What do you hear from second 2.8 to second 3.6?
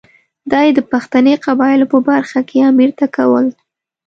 ته کول.